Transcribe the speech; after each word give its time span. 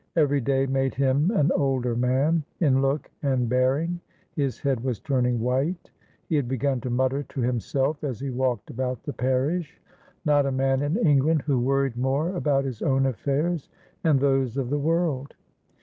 Every 0.15 0.41
day 0.41 0.65
made 0.65 0.95
him 0.95 1.29
an 1.29 1.51
older 1.55 1.95
man 1.95 2.43
in 2.59 2.81
look 2.81 3.11
and 3.21 3.47
bearing. 3.47 3.99
His 4.35 4.59
head 4.59 4.83
was 4.83 4.99
turning 4.99 5.39
white. 5.39 5.91
He 6.27 6.35
had 6.37 6.47
begun 6.47 6.81
to 6.81 6.89
mutter 6.89 7.21
to 7.21 7.41
himself 7.41 8.03
as 8.03 8.19
he 8.19 8.31
walked 8.31 8.71
about 8.71 9.03
the 9.03 9.13
parish. 9.13 9.79
Not 10.25 10.47
a 10.47 10.51
man 10.51 10.81
in 10.81 10.97
England 10.97 11.43
who 11.43 11.59
worried 11.59 11.97
more 11.97 12.35
about 12.35 12.65
his 12.65 12.81
own 12.81 13.05
affairs 13.05 13.69
and 14.03 14.19
those 14.19 14.57
of 14.57 14.71
the 14.71 14.79
world. 14.79 15.35